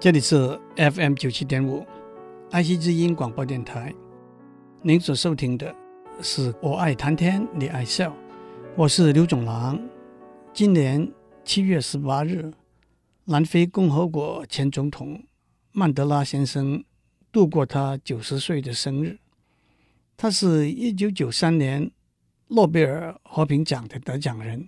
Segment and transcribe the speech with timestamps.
[0.00, 1.86] 这里是 FM 九七点五，
[2.50, 3.94] 爱惜之音广播电台。
[4.80, 5.76] 您所收听的
[6.22, 8.10] 是《我爱谈天，你爱笑》，
[8.78, 9.78] 我是刘总郎。
[10.54, 11.06] 今年
[11.44, 12.50] 七月十八日，
[13.26, 15.22] 南非共和国前总统
[15.72, 16.82] 曼德拉先生
[17.30, 19.18] 度过他九十岁的生日。
[20.16, 21.90] 他是一九九三年
[22.48, 24.66] 诺贝尔和平奖的得奖人，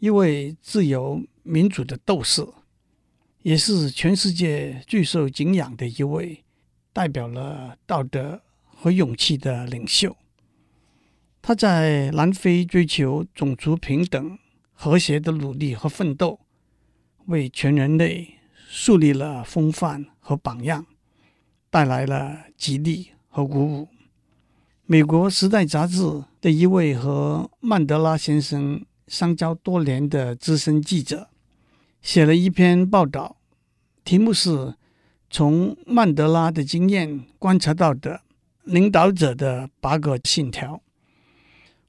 [0.00, 2.44] 一位自由民主的斗士。
[3.44, 6.42] 也是全世界最受敬仰的一位，
[6.94, 10.16] 代表了道德和勇气的领袖。
[11.42, 14.38] 他在南非追求种族平等、
[14.72, 16.40] 和谐的努力和奋斗，
[17.26, 20.86] 为全人类树立了风范和榜样，
[21.68, 23.88] 带来了激励和鼓舞。
[24.86, 31.28] 美国《时代》杂志的一位和曼德拉先生相交多年的资深记者。
[32.04, 33.38] 写了一篇报道，
[34.04, 34.74] 题目是
[35.30, 38.20] “从曼德拉的经验观察到的
[38.64, 40.82] 领导者的八个信条”。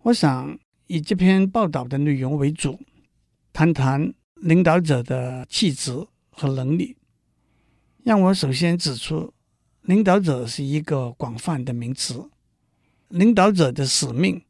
[0.03, 0.57] 我想
[0.87, 2.79] 以这篇报道的内容为主，
[3.51, 6.95] 谈谈领导者的气质和能力。
[8.05, 9.33] 让我首先指出，
[9.81, 12.29] 领导者是一个广泛的名词。
[13.09, 14.41] 领导者的使命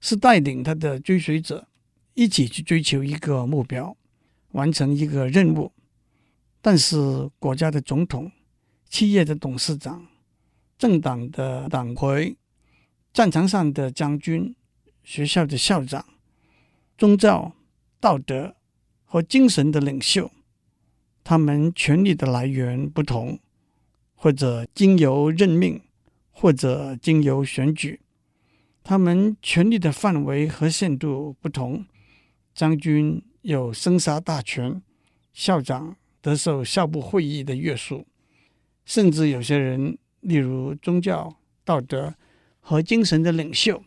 [0.00, 1.68] 是带领他的追随者
[2.14, 3.94] 一起去追求一个目标。
[4.52, 5.72] 完成一个任务，
[6.60, 8.32] 但是国家的总统、
[8.88, 10.06] 企业的董事长、
[10.76, 12.36] 政党的党魁、
[13.12, 14.54] 战场上的将军、
[15.04, 16.04] 学校的校长、
[16.98, 17.52] 宗教、
[18.00, 18.56] 道德
[19.04, 20.30] 和精神的领袖，
[21.22, 23.38] 他们权力的来源不同，
[24.14, 25.80] 或者经由任命，
[26.30, 28.00] 或者经由选举，
[28.82, 31.86] 他们权力的范围和限度不同，
[32.52, 33.22] 将军。
[33.42, 34.82] 有生杀大权，
[35.32, 38.06] 校长得受校部会议的约束，
[38.84, 41.34] 甚至有些人，例如宗教、
[41.64, 42.14] 道德
[42.60, 43.82] 和精神的领袖，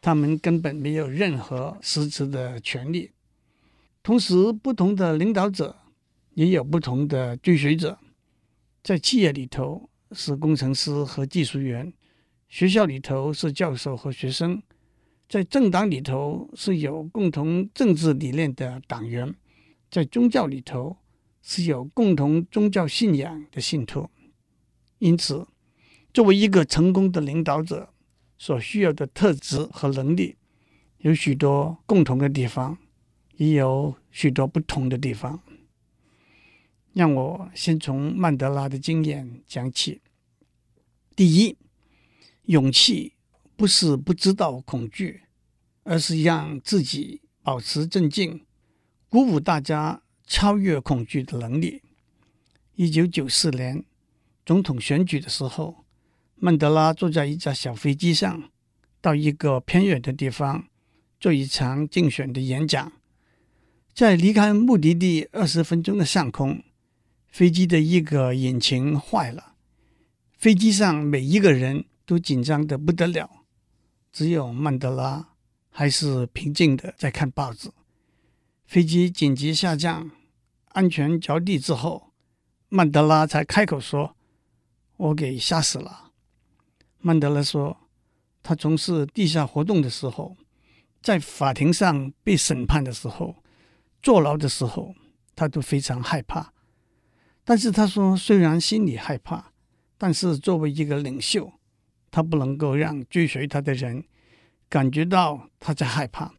[0.00, 3.10] 他们根本没有任何实质的权利。
[4.02, 5.76] 同时，不同的领导者
[6.34, 7.98] 也有不同的追随者。
[8.82, 11.92] 在企业里头是工程师和技术员，
[12.48, 14.62] 学校里头是教授和学生。
[15.30, 19.32] 在政党里头是有共同政治理念的党员，
[19.88, 20.96] 在宗教里头
[21.40, 24.10] 是有共同宗教信仰的信徒。
[24.98, 25.46] 因此，
[26.12, 27.94] 作为一个成功的领导者，
[28.38, 30.34] 所需要的特质和能力
[30.98, 32.76] 有许多共同的地方，
[33.36, 35.40] 也有许多不同的地方。
[36.92, 40.00] 让我先从曼德拉的经验讲起。
[41.14, 41.56] 第一，
[42.46, 43.12] 勇气。
[43.60, 45.24] 不是不知道恐惧，
[45.82, 48.46] 而是让自己保持镇静，
[49.10, 51.82] 鼓舞大家超越恐惧的能力。
[52.76, 53.84] 一九九四年
[54.46, 55.84] 总统选举的时候，
[56.36, 58.50] 曼德拉坐在一架小飞机上，
[59.02, 60.66] 到一个偏远的地方
[61.20, 62.90] 做一场竞选的演讲。
[63.92, 66.64] 在离开目的地二十分钟的上空，
[67.28, 69.52] 飞机的一个引擎坏了，
[70.38, 73.39] 飞机上每一个人都紧张得不得了。
[74.12, 75.28] 只有曼德拉
[75.70, 77.70] 还是平静的在看报纸。
[78.66, 80.10] 飞机紧急下降，
[80.68, 82.12] 安全着地之后，
[82.68, 84.16] 曼德拉才开口说
[84.96, 86.12] ：“我给吓死了。”
[86.98, 87.76] 曼德拉说
[88.42, 90.36] ：“他从事地下活动的时候，
[91.02, 93.42] 在法庭上被审判的时候，
[94.02, 94.94] 坐牢的时候，
[95.34, 96.52] 他都非常害怕。
[97.44, 99.52] 但是他说，虽然心里害怕，
[99.96, 101.52] 但是作为一个领袖。”
[102.10, 104.04] 他不能够让追随他的人
[104.68, 106.34] 感觉到他在害怕。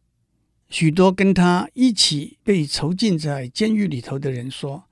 [0.68, 4.84] 许多跟他一起被囚禁在监狱里头的人说，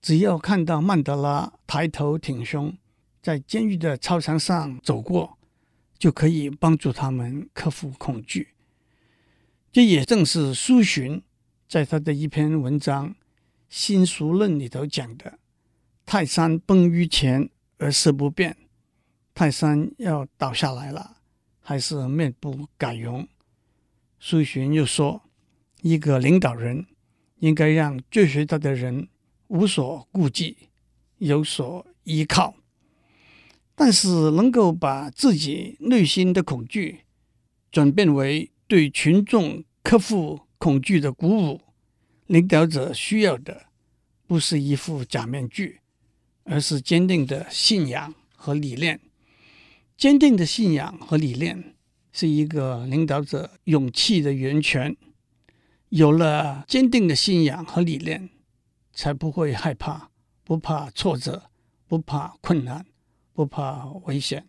[0.00, 2.76] 只要看到曼德拉抬头挺胸
[3.20, 5.36] 在监狱的操场上走过，
[5.98, 8.54] 就可以帮助他们克服恐惧。
[9.70, 11.22] 这也正是苏洵
[11.68, 13.10] 在他的一篇文章
[13.68, 15.38] 《新俗论》里头讲的
[16.06, 18.56] ：“泰山崩于前而色不变。”
[19.40, 21.16] 泰山要倒下来了，
[21.60, 23.26] 还是面不改容。
[24.18, 25.22] 苏洵又说
[25.80, 26.84] ：“一个领导人
[27.38, 29.08] 应该让追随他的人
[29.46, 30.68] 无所顾忌，
[31.16, 32.54] 有所依靠。
[33.74, 37.06] 但是，能够把自己内心的恐惧
[37.72, 41.62] 转变为对群众克服恐惧的鼓舞，
[42.26, 43.68] 领导者需要的
[44.26, 45.80] 不是一副假面具，
[46.44, 49.00] 而是坚定的信仰和理念。”
[50.00, 51.74] 坚定的信仰和理念
[52.10, 54.96] 是一个领导者勇气的源泉。
[55.90, 58.30] 有了坚定的信仰和理念，
[58.94, 60.08] 才不会害怕，
[60.42, 61.50] 不怕挫折，
[61.86, 62.86] 不怕困难，
[63.34, 64.46] 不怕危险。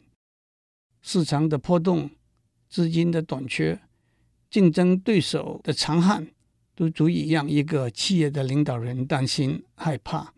[1.02, 2.10] 市场的波动、
[2.70, 3.78] 资金的短缺、
[4.50, 6.30] 竞争对手的强悍，
[6.74, 10.34] 都足以让一个企业的领导人担心害怕。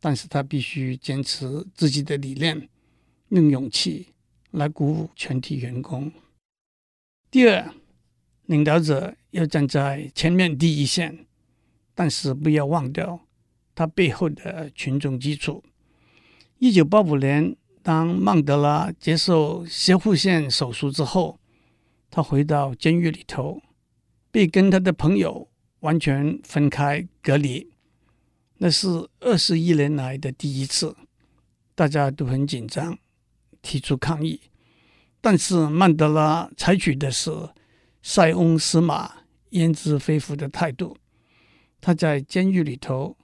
[0.00, 2.70] 但是他必须坚持自己的理念，
[3.28, 4.14] 用勇气
[4.52, 6.12] 来鼓舞全体员工。
[7.30, 7.72] 第二，
[8.46, 11.26] 领导者要站在前面第一线，
[11.94, 13.20] 但是不要忘掉
[13.74, 15.62] 他背后的群众基础。
[16.58, 21.38] 一九八五年，当曼德拉接受斜护线手术之后，
[22.10, 23.62] 他回到监狱里头，
[24.30, 25.48] 被跟他的朋友
[25.80, 27.70] 完全分开隔离。
[28.58, 30.94] 那是二十一年来的第一次，
[31.74, 32.98] 大家都很紧张，
[33.62, 34.40] 提出抗议，
[35.20, 37.30] 但是曼德拉采取的是。
[38.02, 39.12] 塞翁失马，
[39.50, 40.96] 焉知非福的态度。
[41.82, 43.14] 他在监狱里头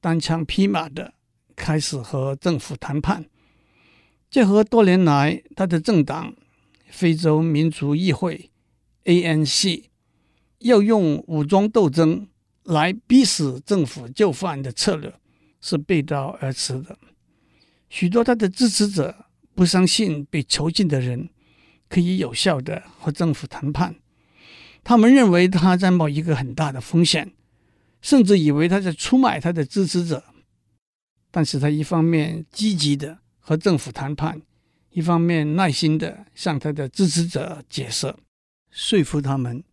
[0.00, 1.12] 单枪匹马的
[1.54, 3.26] 开始和政府谈判，
[4.30, 6.34] 结合多年来他的政党
[6.88, 8.50] 非洲民族议会
[9.04, 9.84] ANC
[10.60, 12.26] 要用武装斗争
[12.62, 15.12] 来逼使政府就范的策略
[15.60, 16.98] 是背道而驰的。
[17.90, 19.23] 许多他的支持者
[19.54, 21.30] 不相信被囚禁的人
[21.88, 23.96] 可以有效的和政府谈判。
[24.82, 27.32] 他们认为他在冒一个很大的风险，
[28.02, 30.24] 甚至以为他在出卖他的支持者。
[31.30, 34.42] 但是他一方面积极的和政府谈判，
[34.90, 38.14] 一方面耐心的向他的支持者解释，
[38.70, 39.64] 说服他们。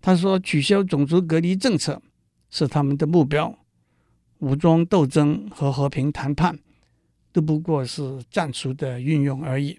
[0.00, 2.02] 他说：“取消种族隔离政策
[2.50, 3.56] 是他们的目标，
[4.40, 6.58] 武装斗争和和平谈判
[7.32, 9.78] 都不过是战术的运用而已。”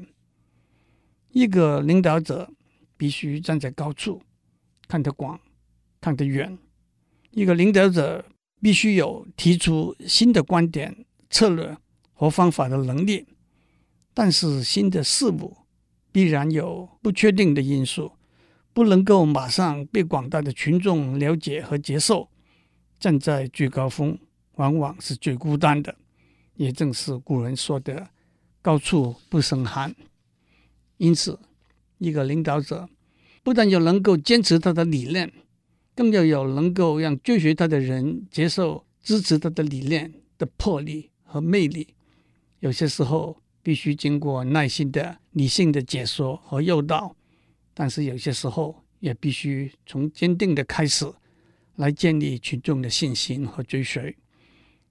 [1.31, 2.51] 一个领导者
[2.97, 4.21] 必须站在高处。
[4.85, 5.39] 看得广，
[5.99, 6.57] 看得远。
[7.31, 8.23] 一个领导者
[8.61, 11.75] 必须有提出新的观点、策略
[12.13, 13.25] 和方法的能力，
[14.13, 15.57] 但是新的事物
[16.11, 18.11] 必然有不确定的因素，
[18.71, 22.29] 不能够马上被广大的群众了解和接受。
[22.99, 24.19] 站在最高峰，
[24.55, 25.95] 往往是最孤单的，
[26.55, 28.09] 也正是古人说的
[28.61, 29.95] “高处不胜寒”。
[30.97, 31.39] 因此，
[31.97, 32.89] 一个领导者。
[33.45, 35.29] 不但要能够坚持他的理念，
[35.93, 41.93] 更要有能够让追随他的人接受、支持他的理念的魄力和魅力。
[42.61, 47.13] 有些时候必须经过耐心的、理性的解说和诱导，
[47.73, 51.05] 但是有些时候也必须从坚定的开始
[51.75, 54.15] 来建立群众的信心和追随。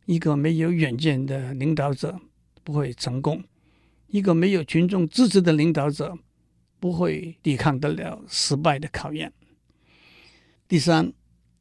[0.07, 2.21] 一个没有远见的领导者
[2.63, 3.43] 不会成功，
[4.09, 6.19] 一个没有群众支持的领导者。
[6.83, 9.33] 不会抵抗得了失败的考验。
[10.67, 11.13] 第三，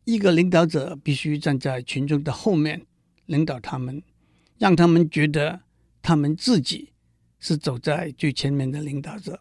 [0.03, 2.87] 一个领导者必须站在群众的后面，
[3.27, 4.01] 领导他们，
[4.57, 5.61] 让他们觉得
[6.01, 6.89] 他们自己
[7.39, 9.39] 是走在最前面的领导者。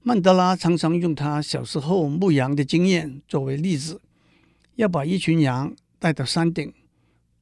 [0.00, 4.00] 曼德拉常常用他小时候牧羊的经验作为例子，
[4.76, 6.72] 要把一群羊带到山顶，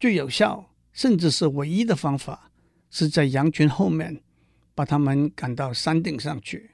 [0.00, 2.50] 最有效甚至是唯一的方法，
[2.90, 4.22] 是在羊群后面
[4.74, 6.70] 把他们赶到山顶上去。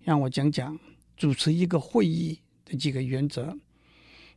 [0.00, 0.78] 让我讲讲
[1.16, 3.58] 主持一个会议的几个原则。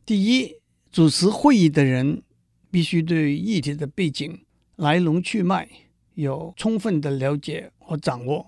[0.04, 0.56] 第一，
[0.92, 2.22] 主持会议的人
[2.70, 4.44] 必须对议题的背景、
[4.76, 5.68] 来龙去脉
[6.14, 8.46] 有充分的了解和掌握。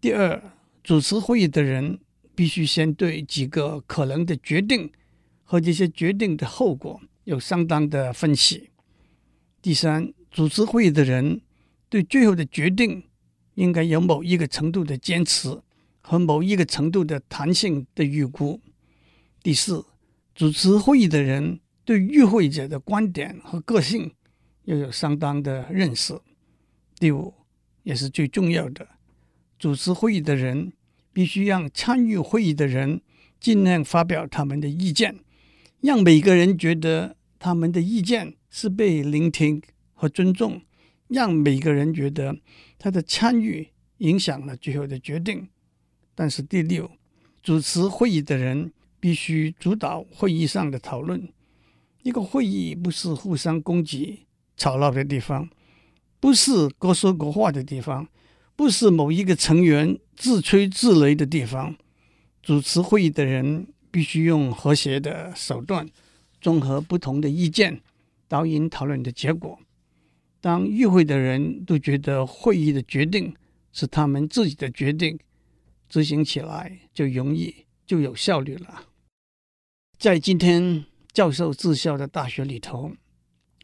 [0.00, 0.42] 第二，
[0.82, 1.98] 主持会议的人
[2.34, 4.90] 必须先对几个可能的决定
[5.42, 8.70] 和这些决定的后果有相当的分析。
[9.60, 11.40] 第三，主持会议的人
[11.88, 13.04] 对最后的决定
[13.54, 15.60] 应该有某一个程度的坚持。
[16.06, 18.60] 和某一个程度的弹性的预估。
[19.42, 19.86] 第四，
[20.34, 24.12] 主持会议的人对与会者的观点和个性
[24.64, 26.20] 要有相当的认识。
[26.98, 27.32] 第五，
[27.84, 28.86] 也是最重要的，
[29.58, 30.74] 主持会议的人
[31.10, 33.00] 必须让参与会议的人
[33.40, 35.23] 尽量发表他们的意见，
[35.84, 39.60] 让每个人觉得他们的意见是被聆听
[39.92, 40.62] 和尊重，
[41.08, 42.38] 让每个人觉得
[42.78, 45.46] 他的参与影响了最后的决定。
[46.14, 46.90] 但是第六，
[47.42, 51.28] 主持会议的人必须主导会议上的讨论。
[52.02, 54.20] 一个会议不是互相攻击、
[54.56, 55.50] 吵闹的地方，
[56.18, 58.08] 不是各说各话的地方，
[58.56, 61.76] 不是某一个成员自吹自擂的地方。
[62.42, 65.88] 主持会议的人必须用和谐的手段，
[66.40, 67.80] 综合不同的意见，
[68.26, 69.56] 导引讨论的结果。
[70.40, 73.32] 当与会的人都觉得会议的决定
[73.72, 75.16] 是他们自己的决定。
[75.88, 77.54] 执行起来就容易，
[77.86, 78.86] 就有效率了。
[79.96, 82.90] 在今天教授治校的大学里头，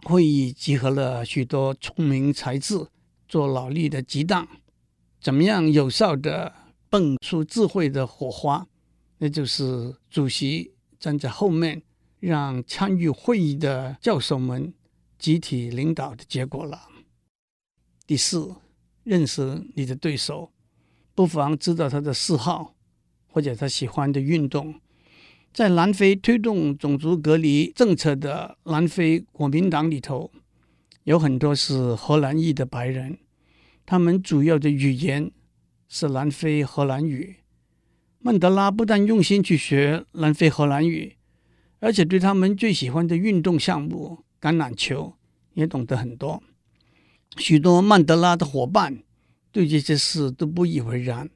[0.04, 2.86] 会议集合了许多聪明才智
[3.26, 4.46] 做脑力的激荡，
[5.20, 6.54] 怎么样有效地
[6.88, 8.68] 迸出智慧的火花？
[9.22, 11.82] 那就是主席站在后面，
[12.20, 14.72] 让参与会议的教授们
[15.18, 16.88] 集体领导的结果了。
[18.06, 18.56] 第四，
[19.04, 20.50] 认识你的对手，
[21.14, 22.74] 不妨知道他的嗜好
[23.28, 24.80] 或者他喜欢的运动。
[25.52, 30.32] 在南非推动种族隔离政策的南非国民党里头，
[31.04, 33.18] 有很多是荷兰裔的白人，
[33.84, 35.30] 他们主要的语言
[35.88, 37.39] 是南非荷兰语。
[38.22, 41.16] 曼德拉不但用心去学南非荷兰语，
[41.78, 45.14] 而且对他们最喜欢的运动项目橄榄球
[45.54, 46.42] 也懂得很多。
[47.38, 49.02] 许多曼德拉的伙伴
[49.50, 51.30] 对这些事都不以为然，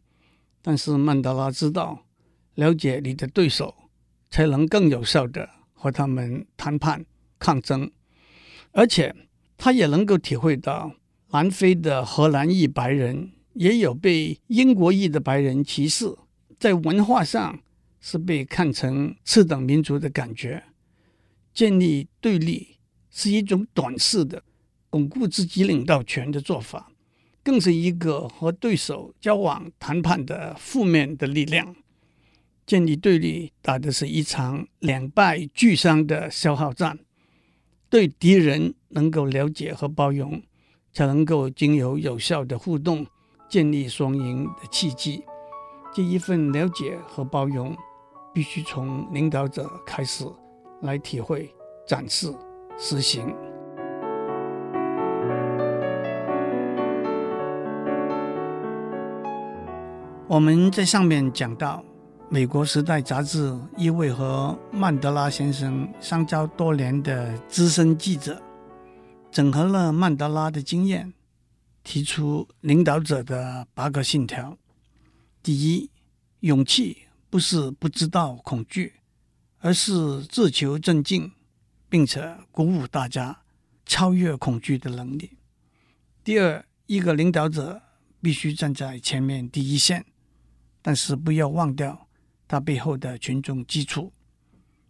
[0.60, 2.04] 但是曼德拉知道，
[2.54, 3.74] 了解你的对手，
[4.28, 7.06] 才能更有效地和他们谈判
[7.38, 7.90] 抗争，
[8.72, 9.14] 而且
[9.56, 10.92] 他也能够体会到，
[11.30, 16.14] 南非的荷兰裔白人也有被英国裔的白人歧视。
[16.58, 17.58] 在文化上
[18.00, 20.64] 是被看成次等民族的感觉，
[21.52, 22.78] 建立对立
[23.10, 24.42] 是一种短视的
[24.90, 26.90] 巩固自己领导权的做法，
[27.42, 31.74] 更是一个和对手交往谈判的负面的力量。
[32.66, 36.98] 建立对立打的是一场两败俱伤的消耗战，
[37.90, 40.42] 对敌人能够了解和包容，
[40.92, 43.06] 才能够经由有效的互动
[43.50, 45.22] 建立双赢的契机。
[45.94, 47.72] 这一份了解和包容，
[48.32, 50.24] 必须从领导者开始
[50.82, 51.54] 来体会、
[51.86, 52.34] 展示、
[52.76, 53.32] 实行。
[60.26, 61.80] 我们在上面讲到，
[62.28, 68.42] 美国《时代》杂志一位和曼德拉先生相交多年的资深记者，
[69.30, 71.14] 整合了曼德拉的经验，
[71.84, 74.56] 提出领导者的八个信条。
[75.44, 75.90] 第一，
[76.40, 78.94] 勇气不是不知道恐惧，
[79.58, 81.32] 而是自求镇静，
[81.90, 83.42] 并且鼓舞大家
[83.84, 85.36] 超越恐惧的能力。
[86.24, 87.82] 第二，一个领导者
[88.22, 90.06] 必须站在前面第一线，
[90.80, 92.08] 但是不要忘掉
[92.48, 94.10] 他背后的群众基础。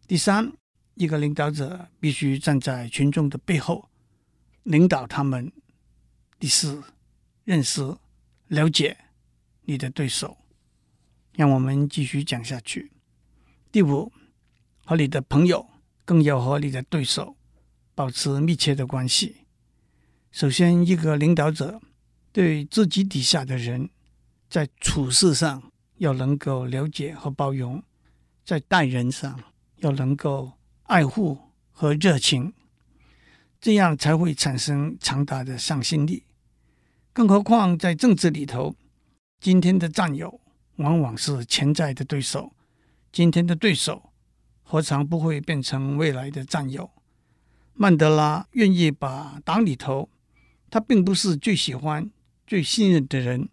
[0.07, 0.53] 第三，
[0.95, 3.91] 一个领导者必须站在群众的背后，
[4.63, 5.51] 领导他们。
[6.39, 6.81] 第四，
[7.43, 7.97] 认识、
[8.47, 8.97] 了解
[9.63, 10.39] 你的对手。
[11.37, 12.93] 让我们继续讲下去。
[13.73, 14.13] 第五，
[14.85, 15.69] 和你的朋友，
[16.05, 17.37] 更要和你的对手
[17.95, 19.37] 保持密切的关系。
[20.31, 21.81] 首先，一个领导者
[22.33, 23.91] 对自己底下的人，
[24.49, 27.83] 在处事上要能够了解和包容，
[28.45, 29.41] 在待人上
[29.79, 30.53] 要能够
[30.85, 31.39] 爱护
[31.71, 32.53] 和热情，
[33.61, 36.25] 这样才会产生强大的向心力。
[37.13, 38.77] 更何况在政治里头，
[39.41, 40.41] 今天的战友。
[40.77, 42.53] 往往是潜在的对手，
[43.13, 44.11] 今天的对手
[44.63, 46.91] 何尝不会变成未来的战友？
[47.75, 50.09] 曼德拉愿意把党里头
[50.71, 52.11] 他并不是最喜欢、
[52.47, 53.49] 最信任的人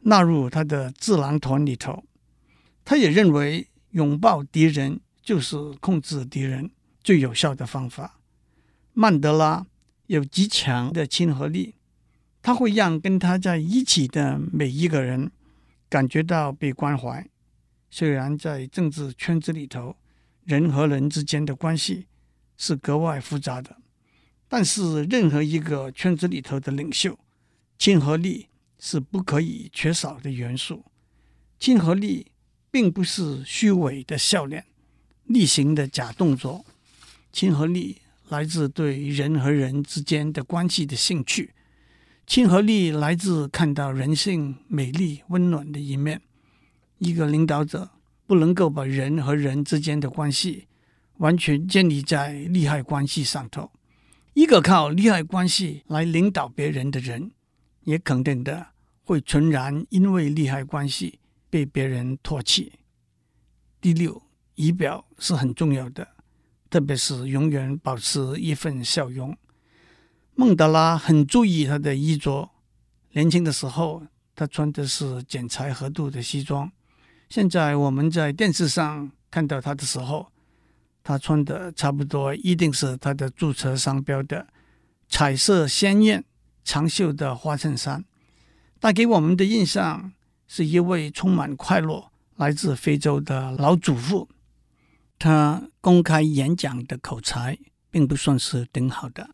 [0.00, 2.04] 纳入他的智囊团里头。
[2.84, 6.70] 他也认为拥抱敌人就是控制敌人
[7.02, 8.18] 最有效的方法。
[8.94, 9.66] 曼德拉
[10.06, 11.74] 有极强的亲和力，
[12.40, 15.30] 他会让跟他在一起的每一个人。
[15.92, 17.28] 感觉到被关怀，
[17.90, 19.94] 虽然在政治圈子里头，
[20.44, 22.06] 人和人之间的关系
[22.56, 23.76] 是格外复杂的，
[24.48, 27.18] 但是任何一个圈子里头的领袖，
[27.76, 30.82] 亲和力是不可以缺少的元素。
[31.58, 32.32] 亲和力
[32.70, 34.64] 并不是虚伪的笑脸、
[35.24, 36.64] 例行的假动作，
[37.30, 41.52] 亲和力来自对人和人之间的关系的兴趣。
[42.34, 46.22] 亲和力来自看到人性美丽温暖的一面。
[46.96, 47.90] 一个领导者
[48.26, 50.66] 不能够把人和人之间的关系
[51.18, 53.70] 完全建立在利害关系上头。
[54.32, 57.32] 一个靠利害关系来领导别人的人，
[57.82, 58.68] 也肯定的
[59.04, 61.18] 会全然因为利害关系
[61.50, 62.72] 被别人唾弃。
[63.78, 64.22] 第六，
[64.54, 66.08] 仪表是很重要的，
[66.70, 69.36] 特别是永远保持一份笑容。
[70.34, 72.50] 孟德拉很注意他的衣着。
[73.12, 74.02] 年轻的时候，
[74.34, 76.72] 他穿的是剪裁合度的西装。
[77.28, 80.32] 现在我们在电视上看到他的时候，
[81.04, 84.46] 他穿的差不多一定是他的注册商标的
[85.08, 86.24] 彩色鲜艳
[86.64, 88.04] 长袖的花衬衫。
[88.80, 90.12] 带给我们的印象
[90.48, 94.28] 是一位充满快乐、来自非洲的老祖父。
[95.18, 97.56] 他公开演讲的口才
[97.90, 99.30] 并不算是顶好的。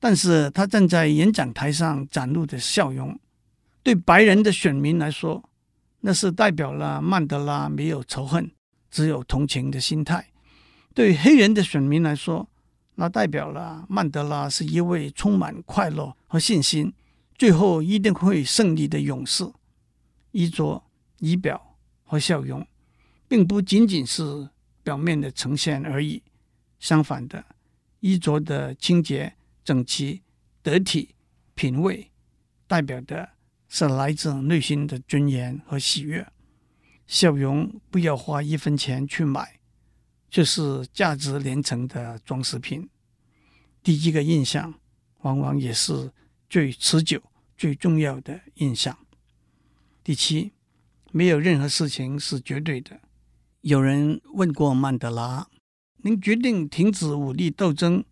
[0.00, 3.18] 但是他站在演讲台上展露的笑容，
[3.82, 5.42] 对白人的选民来说，
[6.00, 8.50] 那是代表了曼德拉没有仇恨，
[8.90, 10.20] 只有同情的心态；
[10.94, 12.48] 对黑人的选民来说，
[12.94, 16.92] 那代表了曼德拉是一位充满快乐和信心，
[17.36, 19.50] 最后一定会胜利的勇士。
[20.30, 20.84] 衣着、
[21.18, 22.64] 仪表和笑容，
[23.26, 24.48] 并不仅仅是
[24.84, 26.22] 表面的呈现而已。
[26.78, 27.44] 相反的，
[28.00, 29.34] 衣着的清洁。
[29.68, 30.22] 整齐、
[30.62, 31.14] 得体、
[31.54, 32.10] 品味，
[32.66, 33.32] 代表的
[33.68, 36.26] 是来自内心的尊严和喜悦。
[37.06, 39.60] 笑容不要花一分钱去买，
[40.30, 42.88] 就是价值连城的装饰品。
[43.82, 44.72] 第一个印象，
[45.18, 46.12] 往往也是
[46.48, 47.22] 最持久、
[47.54, 48.96] 最重要的印象。
[50.02, 50.52] 第七，
[51.12, 52.98] 没有任何事情是绝对的。
[53.60, 55.46] 有人问过曼德拉
[56.02, 58.02] ：“您决定停止武力斗争？”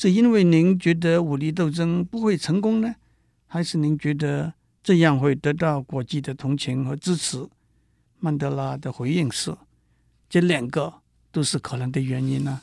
[0.00, 2.94] 是因为您觉得武力斗争不会成功呢，
[3.46, 7.46] 还是您觉得这样会得到国际的同情和支持？
[8.18, 9.54] 曼德拉的回应是：
[10.26, 12.62] 这两个都是可能的原因呢。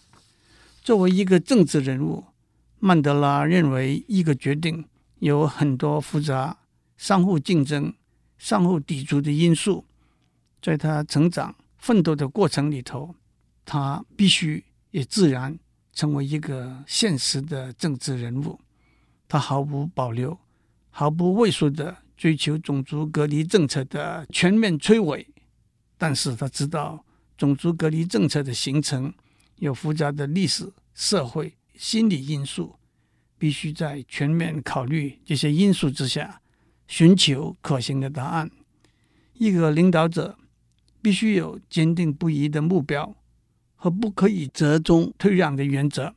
[0.81, 2.23] 作为一个政治人物，
[2.79, 4.85] 曼德拉认为一个决定
[5.19, 6.57] 有很多复杂、
[6.97, 7.93] 相互竞争、
[8.39, 9.85] 相互抵触的因素。
[10.59, 13.13] 在他成长奋斗的过程里头，
[13.63, 15.59] 他必须也自然。
[15.97, 18.59] 成为一个现实的政治人物，
[19.27, 20.37] 他毫无保留、
[20.91, 25.27] 毫不畏缩地追求种族隔离政策的全面摧毁。
[25.97, 27.03] 但是他知道，
[27.35, 29.11] 种族隔离政策的形成
[29.55, 32.75] 有复杂的历史、社会、心理因素，
[33.39, 36.43] 必须在全面考虑这些因素之下，
[36.85, 38.51] 寻求可行的答案。
[39.33, 40.37] 一个领导者
[41.01, 43.16] 必须有坚定不移的目标。
[43.77, 46.13] 和不可以折中退让的原则，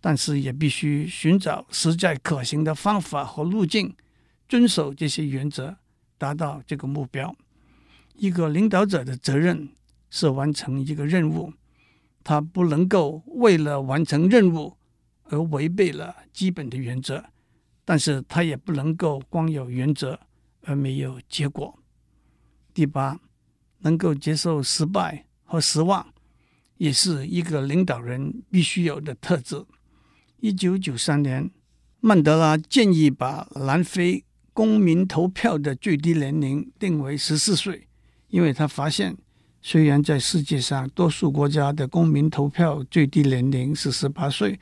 [0.00, 3.96] 但是也必须寻找实在可行的方法和路径，
[4.48, 5.76] 遵守这些原则，
[6.18, 7.34] 达到这个目标。
[8.14, 9.70] 一个领导者的责任
[10.10, 11.52] 是完成一个任务，
[12.22, 14.76] 他不能够为了完成任务
[15.24, 17.24] 而违背了基本的原则，
[17.86, 20.20] 但是他也不能够光有原则
[20.64, 21.78] 而没有结果。
[22.74, 23.18] 第八，
[23.78, 26.11] 能够接受失败和失望。
[26.82, 29.64] 也是一个领导人必须有的特质。
[30.40, 31.48] 一九九三年，
[32.00, 37.86] 曼德拉建议把南非公民投票的最低年龄定为十四岁，
[38.26, 39.16] 因为他发现，
[39.60, 44.58] 虽然在世界上多数国家的公民投票最低年龄是十八岁，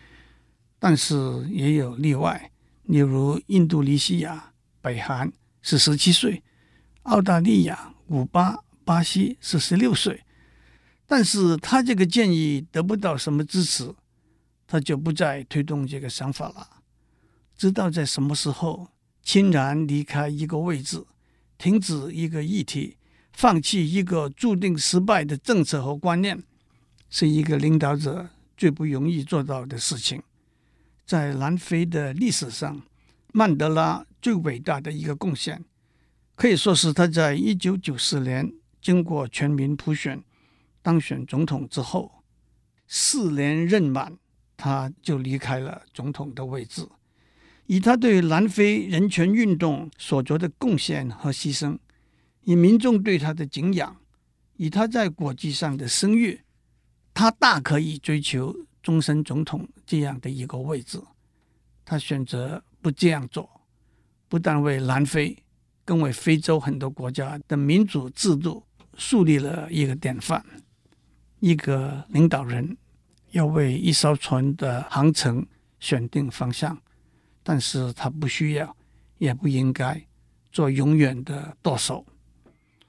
[0.79, 1.15] 但是
[1.49, 2.51] 也有例外，
[2.83, 4.53] 例如印度尼西亚、
[4.83, 6.43] 北韩是十七岁，
[7.05, 10.21] 澳大利亚、古巴、巴西是十六岁。
[11.11, 13.93] 但是他这个建议得不到什么支持，
[14.65, 16.69] 他就不再推动这个想法了。
[17.57, 18.87] 知道在什么时候
[19.25, 21.05] 欣然离开一个位置，
[21.59, 22.97] 停止一个议题，
[23.33, 26.41] 放弃一个注定失败的政策和观念，
[27.09, 30.23] 是一个领导者最不容易做到的事情。
[31.05, 32.81] 在南非的历史上，
[33.33, 35.65] 曼德拉最伟大的一个贡献，
[36.37, 40.23] 可以说是他在一九九四年经过全民普选。
[40.83, 42.25] 当选总统之后，
[42.87, 44.17] 四年任满，
[44.57, 46.89] 他就离开了总统的位置。
[47.67, 51.79] 以他对南非人权运动所做的贡献和牺牲，
[52.43, 53.97] 以民众对他的敬仰，
[54.57, 56.41] 以他在国际上的声誉，
[57.15, 61.01] 他大可以追求终身总统这样的一个位置。
[61.85, 63.49] 他选择不这样做，
[64.29, 65.37] 不但为南非，
[65.85, 68.65] 更为非洲很多国家的民主制度
[68.97, 70.45] 树立了一个典范。
[71.41, 72.77] 一个领导人
[73.31, 75.47] 要为一艘船的航程
[75.79, 76.79] 选定方向，
[77.43, 78.77] 但是他不需要，
[79.17, 80.07] 也不应该
[80.53, 82.05] 做永远的舵手。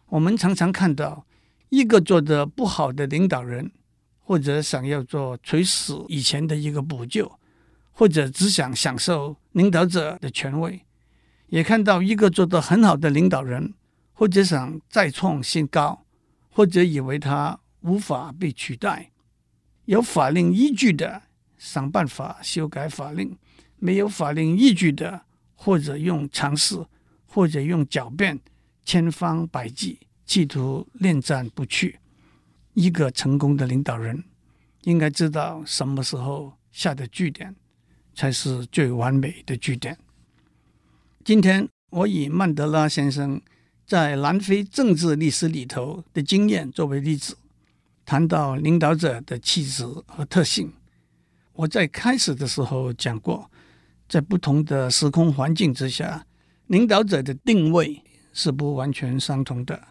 [0.07, 1.25] 我们常常看到
[1.69, 3.71] 一个做得不好的领导人，
[4.19, 7.31] 或者想要做垂死以前的一个补救，
[7.93, 10.81] 或者只想享受领导者的权威；
[11.47, 13.73] 也看到一个做得很好的领导人，
[14.11, 16.03] 或者想再创新高，
[16.49, 17.57] 或者以为他。
[17.81, 19.11] 无法被取代，
[19.85, 21.23] 有法令依据的
[21.57, 23.37] 想办法修改法令，
[23.77, 25.21] 没有法令依据的，
[25.55, 26.85] 或者用尝试，
[27.25, 28.39] 或者用狡辩，
[28.85, 31.99] 千方百计企图恋战不去。
[32.73, 34.23] 一个成功的领导人
[34.83, 37.53] 应该知道什么时候下的句点
[38.15, 39.97] 才是最完美的句点。
[41.25, 43.41] 今天我以曼德拉先生
[43.85, 47.37] 在南非政治历史里头的经验作为例子。
[48.11, 50.73] 谈到领导者的气质和特性，
[51.53, 53.49] 我在开始的时候讲过，
[54.09, 56.25] 在不同的时空环境之下，
[56.67, 59.81] 领导者的定位是不完全相同的。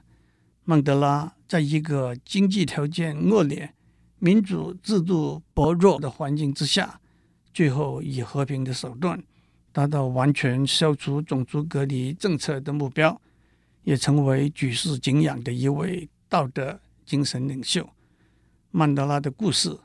[0.65, 3.73] 曼德拉在一个经济条件恶劣、
[4.19, 7.01] 民主制度薄弱的环境之下，
[7.55, 9.19] 最后以和平的手段
[9.73, 13.19] 达到完全消除种族隔离政策的目标，
[13.85, 17.89] 也成为举世敬仰的一位道德精神领袖。
[18.73, 19.77] 曼德拉的故事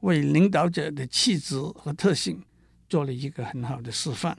[0.00, 2.44] 为领导者的气质和特性
[2.88, 4.38] 做了一个很好的示范。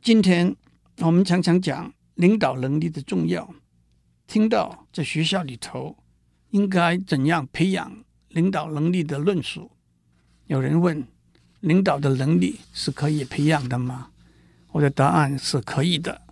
[0.00, 0.54] 今天
[0.98, 3.52] 我们常常讲领导能力的重要，
[4.26, 5.96] 听到在学校里头
[6.50, 9.72] 应该怎样培养领导能力的论述。
[10.46, 11.04] 有人问：
[11.60, 14.10] 领导的能力是可以培养的吗？
[14.70, 16.22] 我的答案是可以的。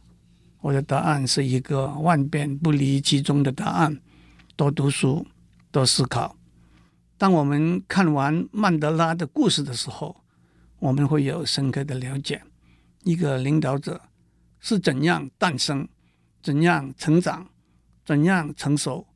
[0.60, 4.00] 我的答案是一个万变不离其宗的答案：
[4.56, 5.26] 多读书，
[5.70, 6.36] 多思考。
[7.20, 10.24] 当我们看完曼德拉的故事的时候，
[10.78, 12.42] 我们会有深刻的了解，
[13.02, 14.00] 一个领导者
[14.58, 15.86] 是怎样诞生、
[16.42, 17.46] 怎样成长、
[18.06, 19.06] 怎样成熟、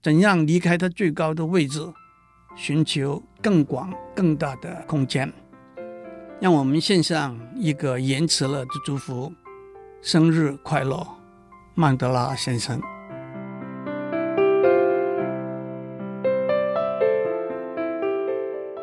[0.00, 1.92] 怎样离开他最高的位置，
[2.54, 5.32] 寻求更广、更大的空间。
[6.40, 9.32] 让我们献上一个延迟了的祝福：
[10.00, 11.04] 生日快乐，
[11.74, 12.80] 曼德拉先生。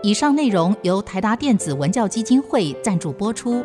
[0.07, 3.61] 以上内容由台达电子文教基金会赞助播出。